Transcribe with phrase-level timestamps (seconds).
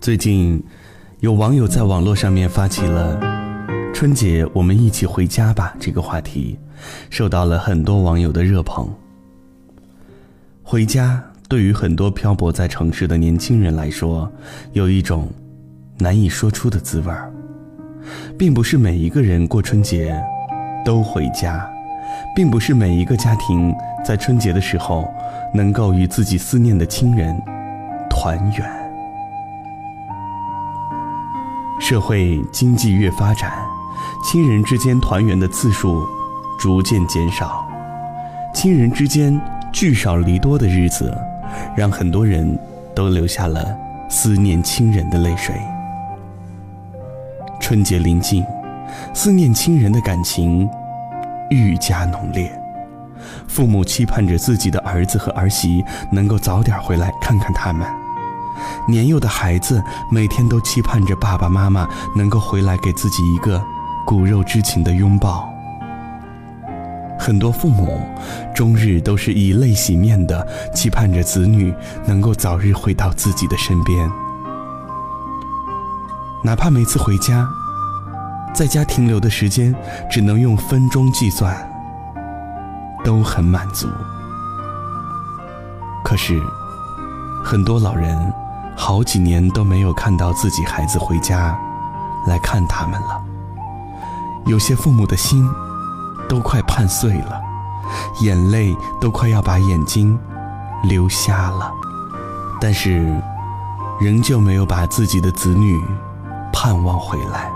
[0.00, 0.64] 最近，
[1.18, 3.20] 有网友在网络上面发起了
[3.92, 6.58] “春节我们一起回家吧”这个话题，
[7.10, 8.88] 受到了很多网友的热捧。
[10.62, 14.32] 回家对于很多漂泊在城市的年轻人来说，
[14.72, 15.28] 有一种
[15.98, 17.30] 难以说出的滋味儿。
[18.38, 20.18] 并不是每一个人过春节
[20.82, 21.70] 都回家，
[22.34, 23.70] 并不是每一个家庭
[24.02, 25.06] 在春节的时候
[25.54, 27.38] 能够与自己思念的亲人
[28.08, 28.79] 团圆。
[31.90, 33.50] 社会经济越发展，
[34.22, 36.06] 亲人之间团圆的次数
[36.56, 37.66] 逐渐减少，
[38.54, 39.40] 亲人之间
[39.72, 41.12] 聚少离多的日子，
[41.76, 42.56] 让很多人
[42.94, 43.76] 都流下了
[44.08, 45.52] 思念亲人的泪水。
[47.58, 48.46] 春节临近，
[49.12, 50.70] 思念亲人的感情
[51.50, 52.56] 愈加浓烈，
[53.48, 57.84] 父母期盼着自己的儿子和儿媳能够早点回来看看他们。
[58.88, 63.62] 年幼的孩子每天都期盼着爸爸妈妈能够回来给自己一个
[64.06, 65.48] 骨肉之情的拥抱。
[67.18, 68.00] 很多父母
[68.54, 71.72] 终日都是以泪洗面的期盼着子女
[72.06, 74.10] 能够早日回到自己的身边，
[76.42, 77.46] 哪怕每次回家，
[78.54, 79.74] 在家停留的时间
[80.10, 81.54] 只能用分钟计算，
[83.04, 83.86] 都很满足。
[86.02, 86.40] 可是，
[87.44, 88.32] 很多老人。
[88.80, 91.56] 好几年都没有看到自己孩子回家
[92.26, 93.22] 来看他们了，
[94.46, 95.46] 有些父母的心
[96.26, 97.38] 都快盼碎了，
[98.22, 100.18] 眼泪都快要把眼睛
[100.82, 101.70] 流瞎了，
[102.58, 103.22] 但是
[104.00, 105.78] 仍旧没有把自己的子女
[106.50, 107.50] 盼望回来。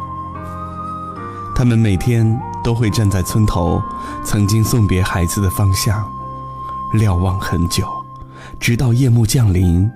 [1.56, 3.83] 他们每天都会站在村头
[4.22, 6.05] 曾经送别孩子的方向，
[6.92, 7.88] 瞭望很久，
[8.61, 9.91] 直到夜幕降临。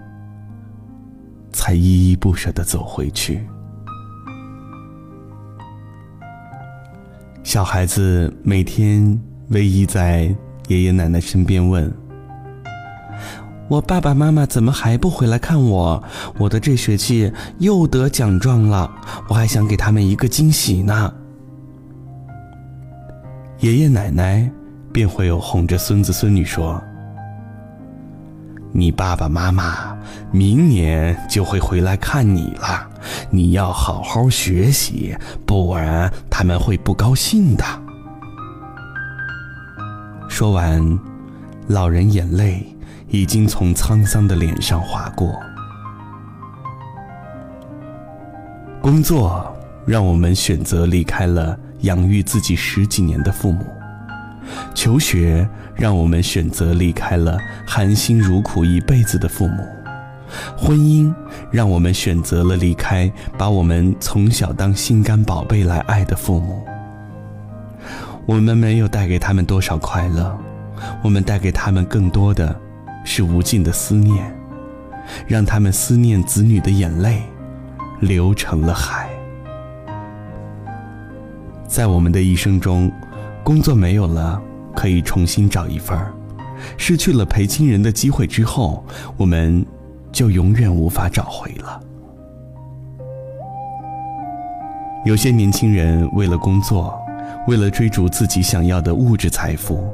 [1.52, 3.40] 才依依不舍的走回去。
[7.42, 9.18] 小孩子每天
[9.50, 10.34] 偎依在
[10.66, 11.90] 爷爷奶奶身边问
[13.68, 16.02] ：“我爸爸妈妈怎么还不回来看我？
[16.38, 18.90] 我的这学期又得奖状了，
[19.28, 21.12] 我还想给他们一个惊喜呢。”
[23.60, 24.50] 爷爷奶奶
[24.92, 26.82] 便会有哄着孙子孙女说。
[28.72, 29.96] 你爸爸妈妈
[30.30, 32.86] 明年就会回来看你了，
[33.30, 37.64] 你要好好学习，不然他们会不高兴的。
[40.28, 40.98] 说完，
[41.66, 42.66] 老人眼泪
[43.08, 45.34] 已经从沧桑的脸上划过。
[48.80, 49.54] 工作
[49.86, 53.64] 让我们选择离开了养育自己十几年的父母。
[54.74, 59.66] 求学让我们选择离开了含辛茹苦一辈子的父母，
[60.56, 61.12] 婚姻
[61.50, 66.64] 让我们选择了离开把我们从小当心肝宝贝来爱的父母。
[68.26, 70.38] 我们没有带给他们多少快乐，
[71.02, 72.54] 我们带给他们更多的
[73.04, 74.34] 是无尽的思念，
[75.26, 77.22] 让他们思念子女的眼泪
[78.00, 79.08] 流成了海。
[81.66, 82.90] 在我们的一生中。
[83.48, 84.38] 工作没有了，
[84.76, 86.12] 可以重新找一份儿；
[86.76, 88.84] 失去了陪亲人的机会之后，
[89.16, 89.64] 我们
[90.12, 91.80] 就永远无法找回了。
[95.06, 97.00] 有些年轻人为了工作，
[97.46, 99.90] 为了追逐自己想要的物质财富，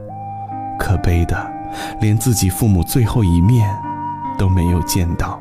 [0.76, 1.48] 可悲的
[2.00, 3.72] 连自己父母最后一面
[4.36, 5.38] 都没有见到。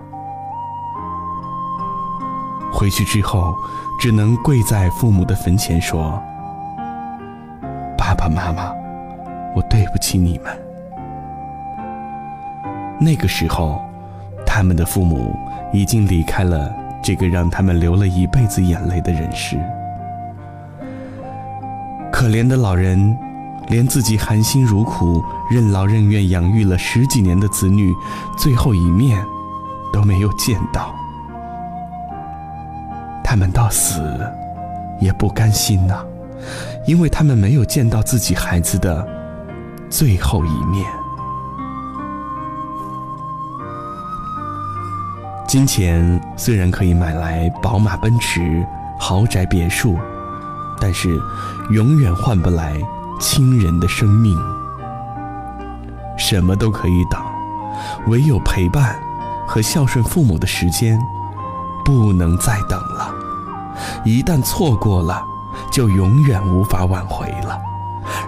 [2.71, 3.55] 回去之后，
[3.99, 6.21] 只能跪在父母的坟前说。
[8.23, 8.73] 爸妈妈，
[9.53, 10.57] 我对不起你们。
[12.97, 13.81] 那个时候，
[14.45, 15.35] 他们的父母
[15.73, 19.59] 已经离开了这个让他们流了一辈子眼泪的人世。
[22.13, 23.13] 可怜的老人，
[23.67, 27.93] 连自己含辛茹苦、任劳任怨养育了十几年的子女
[28.37, 29.21] 最后一面
[29.91, 30.95] 都没有见到，
[33.21, 34.01] 他们到死
[35.01, 36.05] 也不甘心呐。
[36.85, 39.07] 因为他们没有见到自己孩子的
[39.89, 40.85] 最后一面。
[45.47, 48.65] 金钱虽然可以买来宝马、奔驰、
[48.99, 49.97] 豪宅、别墅，
[50.81, 51.21] 但是
[51.69, 52.81] 永远换不来
[53.19, 54.35] 亲人的生命。
[56.17, 57.21] 什么都可以等，
[58.07, 58.95] 唯有陪伴
[59.47, 60.99] 和孝顺父母的时间
[61.85, 63.13] 不能再等了。
[64.03, 65.23] 一旦错过了，
[65.73, 67.59] 就永远无法挽回了，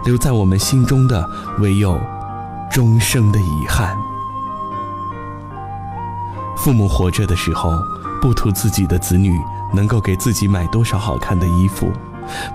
[0.04, 1.24] 留在我们心中的
[1.60, 2.02] 唯有
[2.72, 3.96] 终生的遗憾。
[6.58, 7.72] 父母活着的时候，
[8.20, 9.40] 不图自己的子女
[9.72, 11.92] 能够给自己买多少好看的衣服，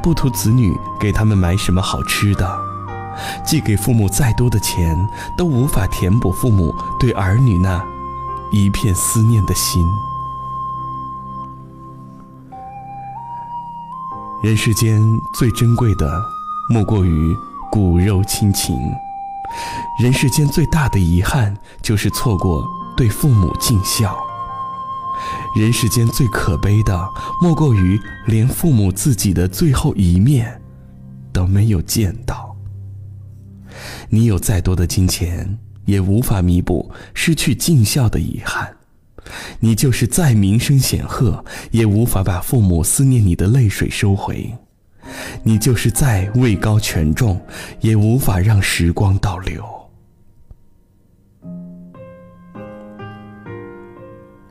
[0.02, 2.58] 不图子女给他们买什么好吃的，
[3.44, 7.80] 寄给父母再多的钱，都无法填补父母对儿女那
[8.50, 9.86] 一片思念的心。
[14.42, 14.98] 人世间
[15.34, 16.10] 最珍贵的，
[16.70, 17.36] 莫过于
[17.70, 18.74] 骨肉亲情；
[20.02, 22.66] 人世间最大的遗憾，就是错过
[22.96, 24.14] 对父母尽孝；
[25.54, 27.06] 人世间最可悲的，
[27.42, 30.58] 莫过于连父母自己的最后一面
[31.34, 32.56] 都没有见到。
[34.08, 38.74] 你有再多的金钱，也无法弥补失去尽孝的遗憾。
[39.60, 44.56] 你就是再名声显赫，也无法把父母思念你的泪水收回；
[45.42, 47.40] 你就是再位高权重，
[47.80, 49.64] 也无法让时光倒流。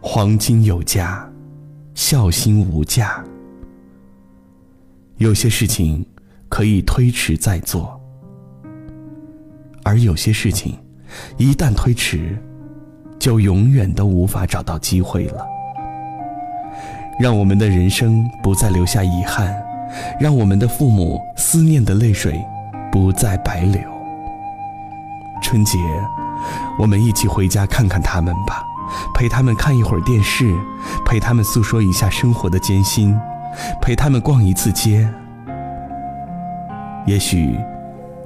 [0.01, 1.29] 黄金有价，
[1.93, 3.23] 孝心无价。
[5.17, 6.03] 有些事情
[6.47, 7.99] 可以推迟再做，
[9.83, 10.75] 而有些事情
[11.37, 12.41] 一旦推迟，
[13.19, 15.45] 就永远都无法找到机会了。
[17.19, 19.53] 让我们的人生不再留下遗憾，
[20.17, 22.41] 让我们的父母思念的泪水
[22.89, 23.81] 不再白流。
[25.43, 25.77] 春节，
[26.79, 28.63] 我们一起回家看看他们吧，
[29.13, 30.45] 陪他们看一会儿电视，
[31.05, 33.13] 陪他们诉说一下生活的艰辛，
[33.81, 35.05] 陪他们逛一次街。
[37.05, 37.59] 也许，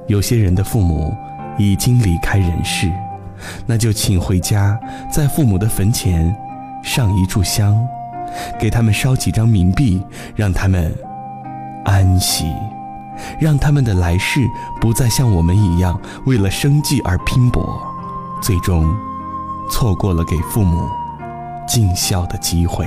[0.06, 1.16] 有些人的父母
[1.58, 2.92] 已经离开人世。
[3.66, 4.78] 那就请回家，
[5.10, 6.34] 在父母的坟前
[6.82, 7.76] 上一炷香，
[8.58, 10.02] 给他们烧几张冥币，
[10.34, 10.94] 让他们
[11.84, 12.44] 安息，
[13.40, 14.40] 让他们的来世
[14.80, 17.80] 不再像我们一样为了生计而拼搏，
[18.42, 18.84] 最终
[19.70, 20.88] 错过了给父母
[21.66, 22.86] 尽孝的机会。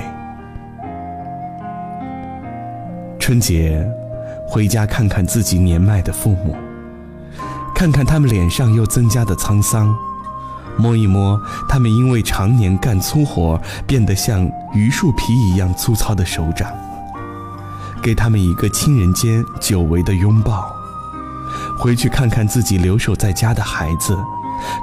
[3.18, 3.86] 春节
[4.46, 6.56] 回家看看自己年迈的父母，
[7.74, 9.94] 看看他们脸上又增加的沧桑。
[10.78, 16.70] 摸一摸他们因为常年干粗活变得像榆树皮一样粗糙的手掌，
[18.00, 20.70] 给他们一个亲人间久违的拥抱。
[21.78, 24.16] 回去看看自己留守在家的孩子，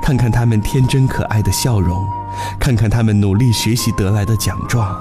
[0.01, 2.05] 看看他们天真可爱的笑容，
[2.59, 4.95] 看看他们努力学习得来的奖状。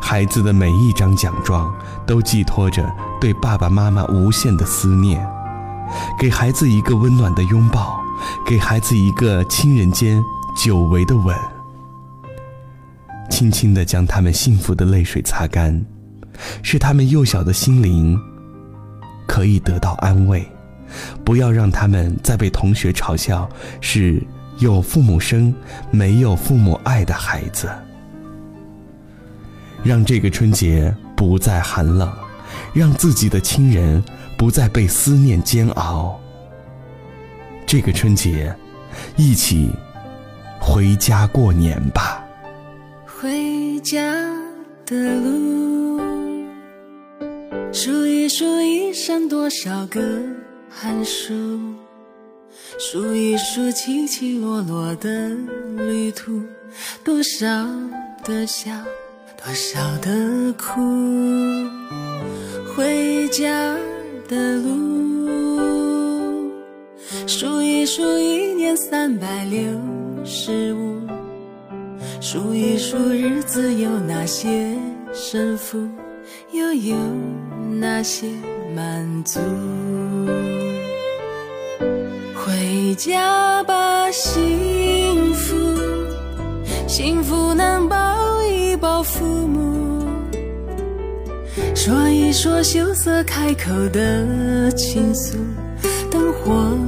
[0.00, 1.70] 孩子的每一张奖状
[2.06, 2.90] 都寄托着
[3.20, 5.26] 对爸爸妈妈无限的思念，
[6.18, 7.97] 给孩子一个温暖的拥抱。
[8.46, 10.22] 给孩子一个亲人间
[10.56, 11.36] 久违的吻，
[13.30, 15.84] 轻轻地将他们幸福的泪水擦干，
[16.62, 18.18] 使他们幼小的心灵
[19.26, 20.46] 可以得到安慰。
[21.24, 23.46] 不要让他们再被同学嘲笑
[23.80, 24.22] 是
[24.58, 25.54] 有父母生
[25.90, 27.68] 没有父母爱的孩子。
[29.84, 32.10] 让这个春节不再寒冷，
[32.72, 34.02] 让自己的亲人
[34.36, 36.18] 不再被思念煎熬。
[37.68, 38.56] 这个春节，
[39.14, 39.68] 一起
[40.58, 42.24] 回家过年吧。
[43.04, 44.00] 回家
[44.86, 46.00] 的路，
[47.70, 50.00] 数一数一生多少个
[50.70, 51.34] 寒暑，
[52.78, 55.28] 数一数起起落落的
[55.76, 56.42] 旅途，
[57.04, 57.46] 多少
[58.24, 58.70] 的笑，
[59.44, 60.80] 多少的苦。
[62.74, 63.76] 回家
[64.26, 64.97] 的路。
[67.28, 69.60] 数一数一年三百六
[70.24, 70.98] 十五，
[72.22, 74.74] 数一数日子有哪些
[75.12, 75.86] 胜负，
[76.52, 76.96] 又有
[77.78, 78.28] 哪些
[78.74, 79.40] 满足？
[82.34, 85.54] 回家吧，幸福，
[86.86, 90.02] 幸福能抱一抱父母，
[91.74, 95.36] 说一说羞涩开口的情愫，
[96.10, 96.87] 灯火。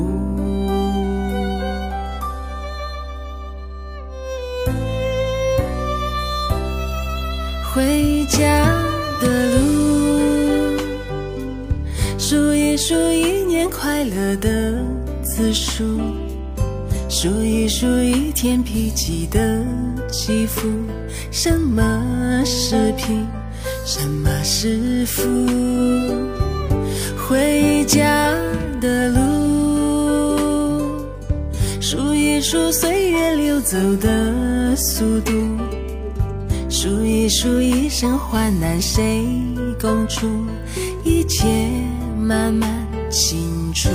[15.41, 15.99] 次数，
[17.09, 19.65] 数一数一天脾气的
[20.11, 20.67] 起伏。
[21.31, 23.25] 什么是贫，
[23.83, 25.19] 什么是富？
[27.17, 28.31] 回家
[28.79, 30.37] 的路，
[31.79, 35.31] 数一数岁月流走的速度，
[36.69, 39.25] 数一数一生患难谁
[39.79, 40.27] 共处，
[41.03, 41.47] 一切
[42.15, 42.69] 慢慢
[43.09, 43.89] 清楚。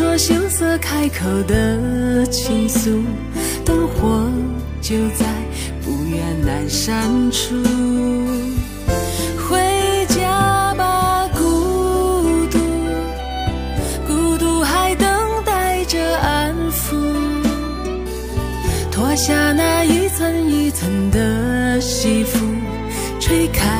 [0.00, 3.04] 说羞涩开口的倾诉，
[3.66, 4.26] 灯火
[4.80, 5.26] 就在
[5.84, 7.54] 不远阑珊处。
[9.46, 12.58] 回家吧，孤独，
[14.06, 15.06] 孤独还等
[15.44, 16.96] 待着安抚。
[18.90, 22.38] 脱下那一层一层的西服，
[23.20, 23.79] 吹开